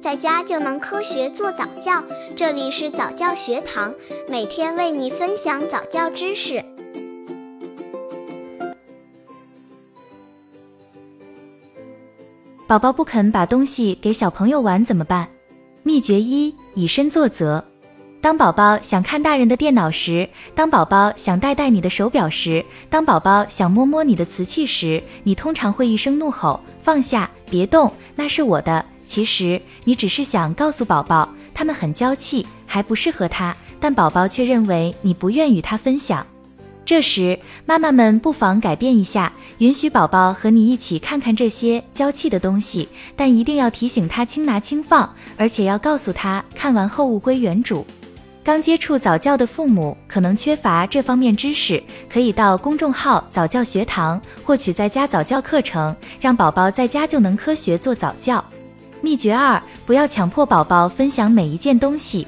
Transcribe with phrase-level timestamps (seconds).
[0.00, 2.02] 在家就能科学做早教。
[2.34, 3.94] 这里是早教学堂，
[4.28, 6.64] 每天为你分享早教知识。
[12.66, 15.28] 宝宝不肯把东西给小朋友玩怎么办？
[15.82, 17.62] 秘诀一：以身作则。
[18.22, 36.24] 当宝宝想看大人的电脑时，当宝宝想戴戴你的手表时，当宝宝想摸摸你的瓷器时，你通常会一声怒吼：“放下，别动，那是我的。”其实你只是想告诉宝宝，他们很娇气，还不适合他，但宝宝却认为你不愿与他分享。
[36.84, 47.84] 这时，妈妈们不妨改变一下，允许宝宝和你一起看看这些娇气的东西，但一定要提醒他轻拿轻放，而且要告诉他看完后物归原主。
[48.44, 58.44] 刚接触早教的父母可能缺乏这方面知识，可以到公众号早教学堂获取在家早教课程，让宝宝在家就能科学做早教。
[59.02, 62.26] 秘诀二：不要强迫宝宝分享每一件东西。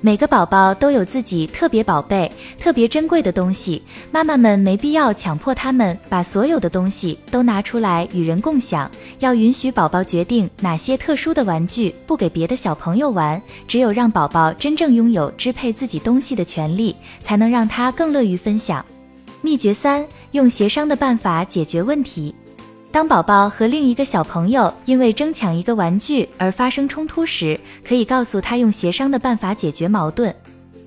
[0.00, 13.40] 每个宝宝都有自己特别宝贝、特别珍贵的东西，妈妈们没必要强迫他们把所有的东西都拿出来与人共享，要允许宝宝决定哪些特殊的玩具不给别的小朋友玩。
[13.66, 18.84] 只有让宝宝真正拥有支配自己东西的权利，才能让他更乐于分享。
[19.42, 22.32] 秘诀三：用协商的办法解决问题。
[22.90, 30.34] 当宝宝和另一个小朋友因为争抢一个玩具而发生冲突时，可以告诉他用协商的办法解决矛盾。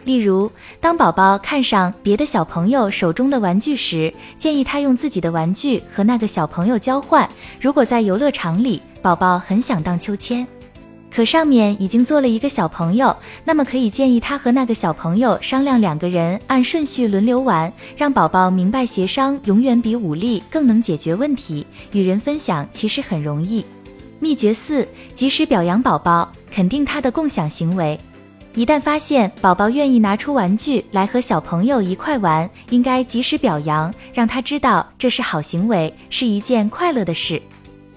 [0.04, 7.30] 例如，当宝宝看上别的小朋友手中的玩具时，建议他用自己的玩具和那个小朋友交换。
[7.60, 10.46] 如果在游乐场里，宝宝很想荡秋千。
[11.14, 21.68] 可上面已经坐了一个小朋友，那么可以建议他和那个小朋友商量，两个人按顺序轮流玩，让宝宝明白协商永远比武力更能解决问题。
[21.92, 23.66] 与人分享其实很容易。
[24.20, 28.00] 秘诀四：及时表扬宝宝，肯定他的共享行为。
[28.54, 37.42] 一旦发现宝宝愿意拿出玩具来和小朋友一块玩，应该及时表扬，让他知道这是好行为，是一件快乐的事。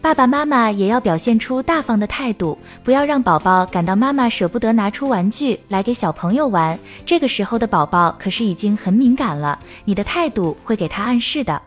[0.04, 6.78] 爸爸妈妈也要表现出大方的态度，不要让宝宝感到妈妈舍不得拿出玩具来给小朋友玩。
[7.06, 11.62] 这个时候的宝宝可是已经很敏感了，你的态度会给他暗示的。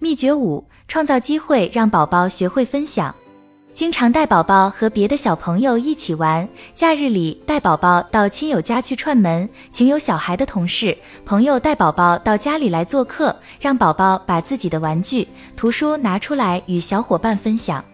[0.00, 3.14] 秘诀五：创造机会让宝宝学会分享。
[3.76, 17.84] 经常带宝宝和别的小朋友一起玩，假日里带宝宝到亲友家去串门，请有小孩的同事、朋友带宝宝到家里来做客，让宝宝把自己的玩具、图书拿出来与小伙伴分享。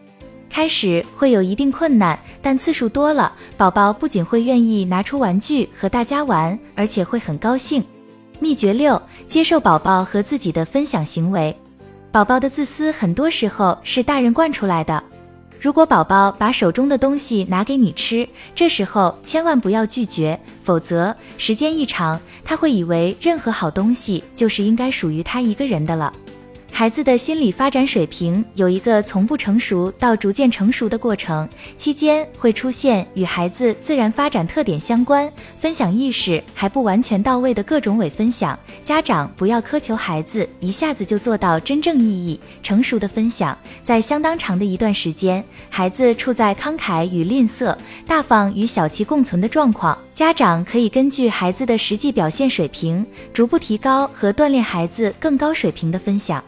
[0.48, 7.84] 开始会有一定困难，但次数多了，宝宝不仅会愿意拿出玩具和大家玩，而且会很高兴。
[8.38, 11.52] 秘诀六：接受宝宝和自己的分享行为。
[12.12, 15.02] 宝宝的自私很多时候是大人惯出来的。
[15.62, 26.12] 如果宝宝把手中的东西拿给你吃，这时候千万不要拒绝，否则时间一长，他会以为任何好东西就是应该属于他一个人的了。
[26.74, 31.46] 孩子的心理发展水平有一个从不成熟到逐渐成熟的过程，
[31.76, 38.58] 期间会出现与孩子自然发展特点相关、分享意识还不完全到位的各种伪分享。
[38.82, 49.96] 家长不要苛求孩子一下子就做到真正意义成熟的分享，在相当长的一段时间，孩子处在慷慨与吝啬、大方与小气共存的状况。
[50.14, 56.42] 家长可以根据孩子的实际表现水平，逐步提高和锻炼孩子更高水平的分享。